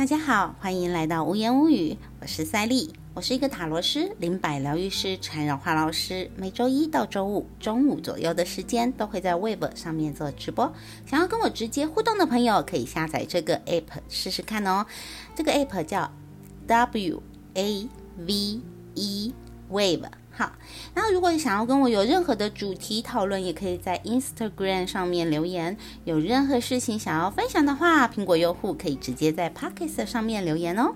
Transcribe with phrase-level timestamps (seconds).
[0.00, 6.30] 大家好，欢迎来到无言无语，我是赛丽，我是一个塔罗师、灵摆疗愈师、缠绕画老师。
[6.38, 10.72] 每周一到周五中午左右的时间，都会在 Web 上面做直播。
[11.04, 14.86] 想要跟我直接互动的朋友，可以下载这个 App 试试看哦。
[15.34, 16.10] 这个 App 叫
[16.66, 17.22] W
[17.52, 18.60] A V
[18.94, 19.34] E
[19.70, 20.19] Wave。
[20.40, 20.52] 好，
[20.94, 25.76] 那如果你想要跟我有任何的主题讨论，也可以在 Instagram 上面留言。
[26.04, 30.94] 有任何事情想要分享的话，苹果用户可以直接在 Pocket 上面留言哦。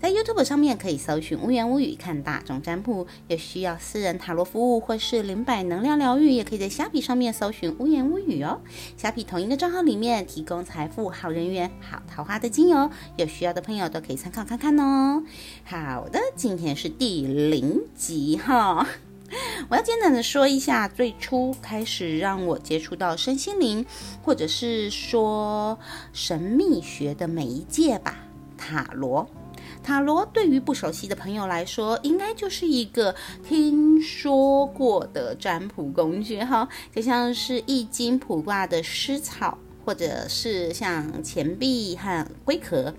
[0.00, 8.62] 在 YouTube 上面可以搜寻“无言无语”看大众占卜，有需要私人塔罗服务或是灵摆能量疗愈，也可以在虾皮上面搜寻“无言无语”哦。
[8.96, 15.22] 虾皮同一个账号里面提供财富、好人缘、好桃花的精油，有需要的朋友都可以参考看看哦。
[15.64, 18.86] 好的，今天是第零集哈，
[19.68, 23.84] 我要简短的说一下最初开始让我接触到身心灵，
[24.22, 25.78] 或者是说
[26.14, 28.16] 神秘学的媒介吧，
[28.56, 29.28] 塔罗。
[29.90, 42.94] 塔罗对于不熟悉的朋友来说，应该就是一个听说过的占卜工具哈，就像是易经卜卦的湿草，或者是像钱币和龟壳。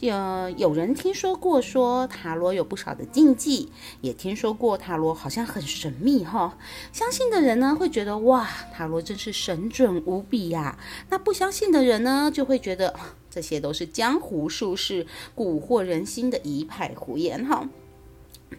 [0.00, 0.14] 有
[0.58, 3.72] 有人听说过说塔罗有不少的禁忌，
[4.02, 6.58] 也听说过塔罗好像很神秘哈。
[6.92, 10.78] 相信的人呢会觉得哇，塔罗真是神准无比呀。
[11.08, 12.94] 那不相信的人呢就会觉得。
[13.38, 17.68] 这些都是江湖术士蛊惑人心的一派胡言哈。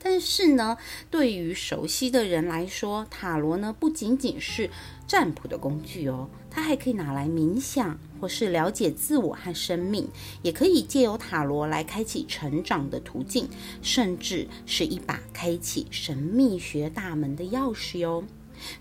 [0.02, 0.78] 但是呢，
[1.12, 4.70] 对于熟悉的人来说，塔罗呢不仅仅是
[5.06, 10.08] 占卜的工具哦，它还可以拿来冥想，或是了解自我和生命，
[10.44, 13.50] 也可以借由塔罗来开启成长的途径，
[13.82, 18.24] 甚至是一把开启神秘学大门的钥匙哟。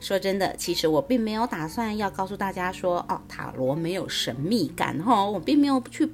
[0.01, 6.11] 说真的，其实我并没有打算要告诉大家说，哦，塔罗没有神秘感哈，我并没有去，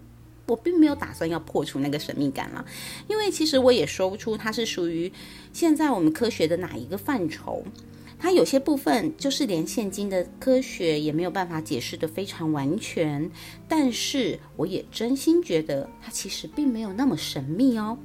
[0.46, 2.64] 我并没有打算要破除那个神秘感了，
[3.08, 5.12] 因为其实我也说不出它是属于
[5.52, 7.64] 现在我们科学的哪一个范畴。
[8.24, 13.30] 它有些部分就是连现今的科学也没有办法解释的非常完全，
[13.68, 17.98] 但是我也真心觉得它其实并没有那么神秘哦。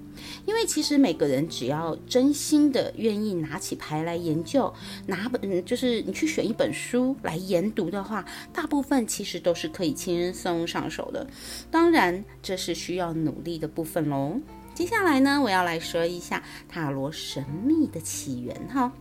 [0.45, 4.73] 因为其实每个人只要真心的愿意拿起牌来研究，
[5.07, 11.25] 拿本就是你去选一本书来研读的话，大部分其实都是可以轻松上手的。
[11.71, 14.37] 当然，这是需要努力的部分喽。
[14.75, 18.91] 接下来呢，我要来说一下塔罗神秘的起源哈。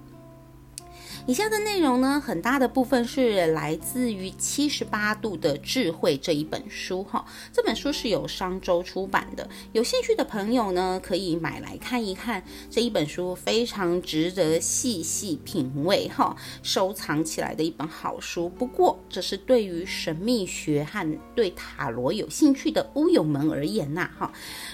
[1.27, 7.25] 以下的内容呢，很大的部分是来自于《七十八度的智慧》这一本书哈。
[7.53, 12.43] 这本书是由商周出版的，有兴趣的朋友呢，可以买来看一看。
[12.71, 18.49] 这一本书非常值得细细品味哈，收藏起来的一本好书。
[18.49, 24.33] 不过，这是对于神秘学和对塔罗有兴趣的乌友们而言呐哈。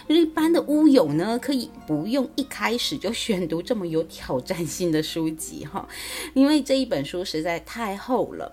[0.09, 5.89] 一般的乌友呢，可以不用一开始就选读这么有挑战性的书籍哈。
[6.33, 8.53] 因为这一本书实在太厚了。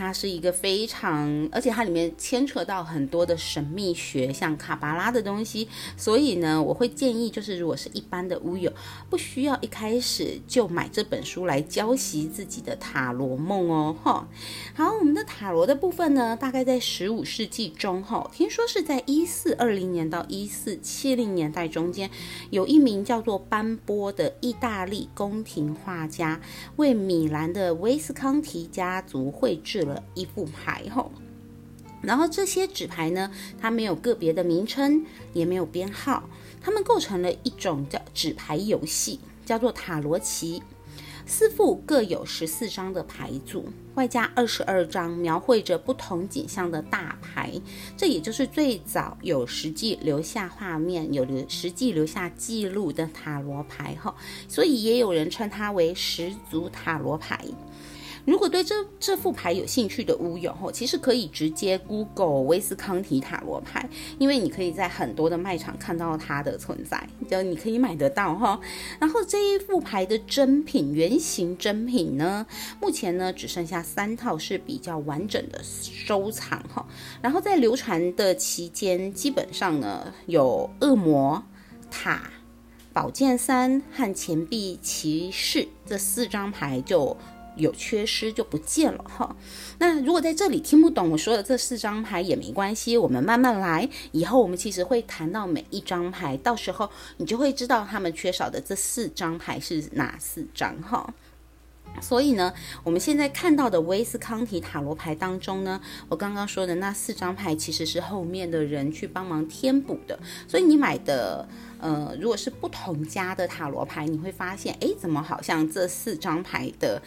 [0.00, 8.72] 它是一个非常，而且它里面牵扯到很多的神秘学，像卡巴拉的东西，所以呢，我会建议，就是如果是一般的乌友，
[9.10, 14.26] 不需要一开始就买这本书来教习自己的塔罗梦哦，哈。
[14.74, 22.10] 好，我们的塔罗的部分呢，大概在十五世纪中，哈，听说是在一四二零年到一四七零年代中间，
[22.48, 26.40] 有一名叫做班波的意大利宫廷画家，
[26.76, 29.89] 为米兰的威斯康提家族绘制。
[29.90, 31.12] 了一副牌吼，
[32.00, 33.30] 然后这些纸牌呢，
[33.60, 36.28] 它没有个别的名称，也没有编号，
[36.62, 40.62] 它们构成了一种叫纸牌游戏，叫做塔罗棋。
[41.26, 47.52] 四副各有十四张的牌组，外加二十二张描绘着不同景象的大牌，
[47.96, 54.12] 这也就是最早有实际留下画面、有留实际留下记录的塔罗牌哈，
[54.48, 57.44] 所以也有人称它为十足塔罗牌。
[58.30, 68.60] 如果对这这副牌有兴趣的乌友吼，其实可以直接 Google 威斯康提塔罗牌，因为你可以在很多的卖场看到它的存在，就你可以买得到哈。
[69.00, 72.46] 然后这一副牌的真品原型真品呢，
[72.80, 76.86] 目前呢只剩下三套是比较完整的收藏哈。
[77.20, 81.42] 然后在流传的期间，基本上呢有恶魔
[81.90, 82.30] 塔、
[82.92, 87.16] 宝剑三和钱币骑士这四张牌就。
[87.60, 89.36] 有缺失就不见了哈。
[89.78, 93.88] 那如果在这里听不懂我说的这四张牌也没关系，我们慢慢来。
[94.12, 101.14] 以后我们其实会谈到每一张牌，到时候你就会知道他们缺少的这四张牌是哪四张哈。
[102.00, 102.54] 所以呢，
[102.84, 110.16] 我们现在看到的威斯康提塔罗牌当中呢，我刚刚说的那四张牌其实是后面的人去帮忙填补的。
[110.46, 111.48] 所以你买的，
[111.80, 117.02] 呃，如果是不同家的塔罗牌，你会发现，哎，怎么好像这四张牌的，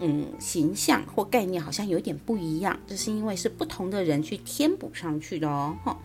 [0.00, 2.78] 嗯，形象或概念好像有点不一样？
[2.86, 5.96] 这是因为是不同的人去填补上去的哦，哈。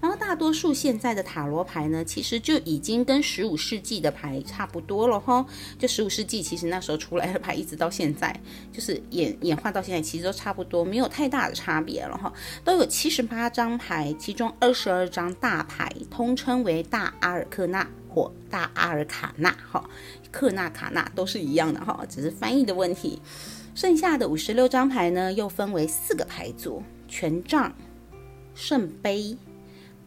[0.00, 5.44] 然后大多数现在的塔罗牌呢，其实就已经跟十五世纪的牌差不多了哈。
[5.78, 8.38] 就十五世纪，其实那时候出来的牌，一直到现在，
[8.70, 12.30] 就是演演化到现在，其实都差不多，没有太大的差别了哈。
[12.62, 19.90] 都有七十八张牌，其中二十二张大牌，通称为大阿尔克纳或大阿尔卡纳哈，
[20.30, 23.20] 克纳卡纳都是一样的哈，只是翻译的问题。
[23.74, 27.74] 剩下的五十六张牌呢，又分为四个牌组：权杖、
[28.54, 29.36] 圣杯。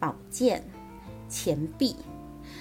[0.00, 0.62] 宝剑、
[1.28, 1.96] 钱币，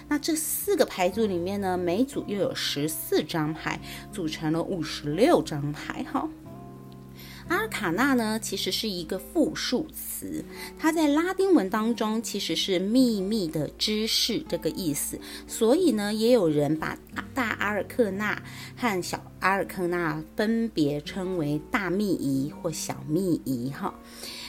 [0.07, 3.79] 那这四个牌组里面呢，每组又有十四张牌，
[4.11, 6.03] 组成了五十六张牌。
[6.11, 6.27] 哈，
[7.49, 10.43] 阿尔卡纳呢，其实是一个复数词，
[10.77, 16.97] 它在拉丁文当中其实是秘密的知识这个意思，所以呢，也有人把
[17.33, 18.41] 大阿尔克纳
[18.75, 23.69] 和小阿尔克纳分别称为大秘仪或小秘仪。
[23.71, 23.93] 哈，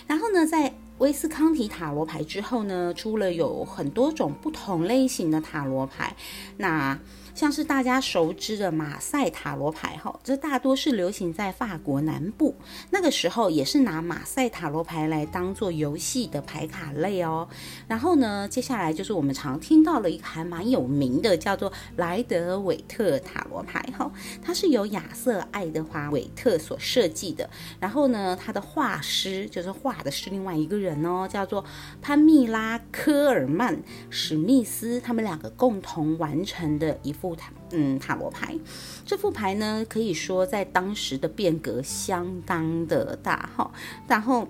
[0.06, 6.16] 然后呢，在威斯康提塔罗牌之后呢，出了有很多种不同类型的塔罗牌，
[6.56, 6.98] 那。
[7.38, 12.56] 像是大家熟知的马赛塔罗牌，哈，这大多是流行在法国南部。
[12.90, 17.48] 那个时候也是拿马赛塔罗牌来当做游戏的牌卡类哦。
[17.86, 24.10] 然后呢，接下来就是我们常听到了一个还蛮有名的，叫做莱德韦特塔罗牌，哈，
[24.42, 27.48] 它是由亚瑟爱德华韦特所设计的。
[27.78, 31.64] 然后呢，他的画师就是画的是另外一个人哦，叫做
[32.02, 33.80] 潘蜜拉科尔曼
[34.10, 37.27] 史密斯，他们两个共同完成的一幅。
[37.34, 38.56] 塔嗯塔罗牌，
[39.04, 43.70] 这副牌呢可以说在当时的变革相当的大哈，
[44.06, 44.48] 然后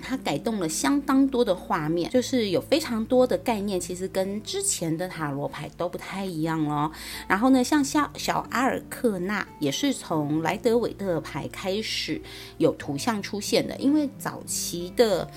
[0.00, 6.90] 它改动了相当多的画面，就是有非常多的概念，其实跟之前的塔罗牌都不太一样了。
[7.26, 12.20] 然后呢，像小小阿尔克纳也是从莱德韦特牌开始
[12.58, 15.30] 有图像出现的，因为早期的。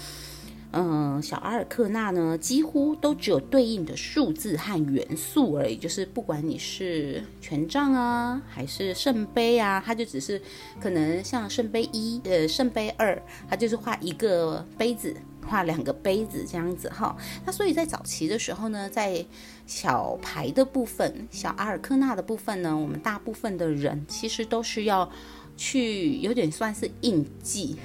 [1.21, 5.77] 小阿尔克纳呢，几乎都只有对应的数字和元素而已。
[5.77, 10.41] 就是不管你是权杖啊，还是圣杯啊，它就只是
[10.79, 15.15] 可能像圣杯一、呃圣杯二，它就是画一个杯子，
[15.45, 17.15] 画两个杯子这样子哈。
[17.45, 19.25] 那所以在早期的时候呢，在
[19.65, 25.09] 小牌的部分，小阿尔克纳的部分呢，我们大部分的人其实都是要
[25.55, 27.77] 去有点算是印记。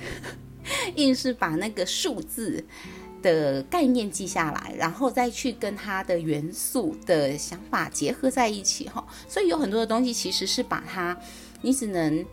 [0.96, 2.64] 硬是把那个数字
[3.26, 11.18] 的概念记下来，然后再去跟它的元素的想法结合在一起哈，所以有很多的东西其实是把它，
[11.62, 12.24] 你只能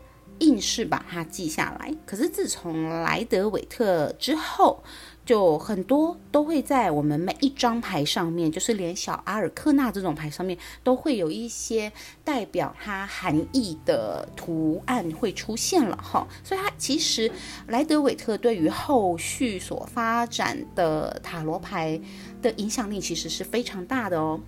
[0.44, 1.94] 硬是把它记下来。
[2.06, 4.84] 可是自从莱德韦特之后。
[5.26, 11.90] 就很多都会在我们每一张牌上面，就是连小阿尔克纳这种牌上面，都会有一些
[12.26, 16.28] 代表它含义的图案会出现了哈。
[16.44, 17.32] 所以它其实
[17.68, 21.98] 莱德韦特对于后续所发展的塔罗牌
[22.42, 24.42] 的影响力其实是非常大的哦。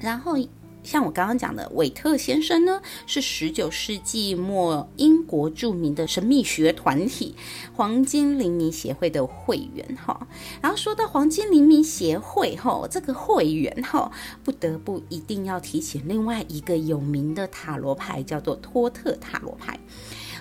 [0.00, 0.36] 然后。
[0.84, 7.34] 像我刚刚讲的，韦特先生呢，是十九世纪末英国著名的神秘学团体
[7.72, 10.28] 黄金黎明协会的会员哈。
[10.60, 14.12] 然后说到黄金黎明协会哈，这个会员哈，
[14.44, 19.78] 不得不一定要提起另外一个有名的塔罗牌，叫做托特塔罗牌，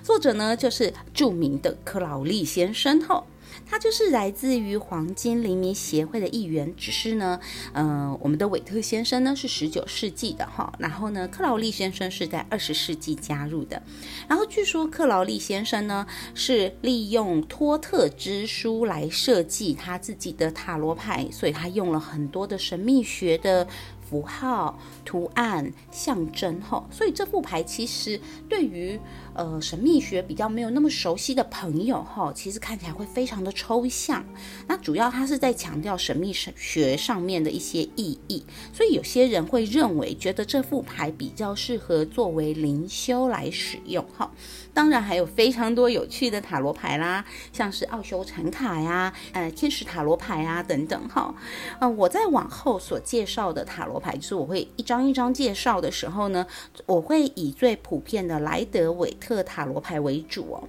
[0.04, 3.24] 作者呢就是著名的克劳利先生哈。
[3.66, 7.40] 他就是来自于黄金黎明协会的一员，只是呢，
[7.74, 13.82] 呃，我们的韦特先生呢是十九世纪的哈，然后呢，克劳利先生是在二十世纪加入的，
[14.28, 23.68] 然后据说克劳利先生呢是利用托特之书来设计他自己的塔罗牌，所以他用了很多的神秘学的。
[24.14, 29.00] 符号、图案、象征，哈，所以这副牌其实对于
[29.34, 34.24] 呃神秘学比较没有那么熟悉的朋友，哈，其实看起来会非常的抽象。
[34.68, 44.30] 那主要它是在强调神秘学上面的一些意义，所以有些人会认为，觉得这副牌比较适合作为灵修来使用，哈。
[44.76, 51.34] 当然还有非常多有趣的塔罗牌啦，像是奥修禅卡呀、呃天使塔罗牌啊等等哈。
[51.80, 56.46] 呃，我在往后所介绍的塔罗牌，就是我会一张一张介绍的时候呢，
[56.86, 60.68] 我会以最普遍的莱德韦特塔罗牌为主哦。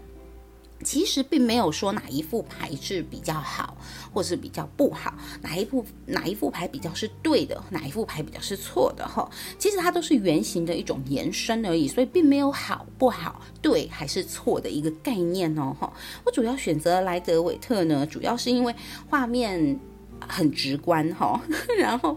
[0.83, 3.75] 其实并没有说哪一副牌是比较好，
[4.13, 9.27] 或是比较不好，哪一副哪一副牌比较是对的，哪一副牌比较是错的哈。
[9.59, 15.91] 其实它都是圆形的一种延伸而已，所以并没有好不好、对还是错的一个概念哦哈。
[16.27, 18.75] 我主要选择莱德韦特呢，主要是因为
[19.09, 19.81] 画面
[20.29, 21.41] 很直观哈，
[21.79, 22.17] 然后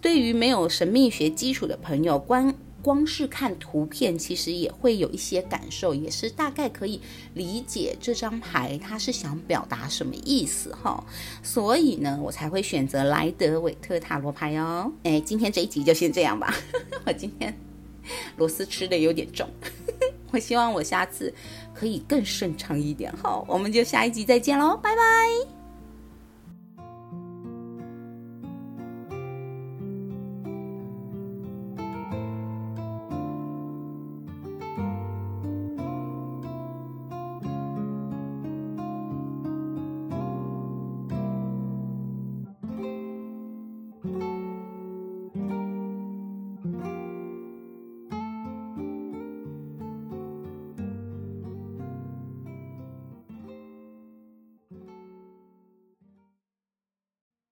[0.00, 2.54] 对于没有神秘学基础的朋友观。
[2.82, 7.00] 光是看图片，其实也会有一些感受，也是大概可以
[7.34, 11.04] 理解这张牌它是想表达什么意思哈。
[11.42, 14.92] 所以呢，我才会选择莱德韦特塔罗牌哦。
[15.02, 16.54] 哎，今天这一集就先这样吧。
[17.04, 17.52] 我今天
[18.36, 19.48] 螺丝吃的有点重，
[20.30, 21.34] 我希望我下次
[21.74, 23.44] 可以更顺畅一点哈。
[23.48, 25.55] 我们就下一集再见喽，拜拜。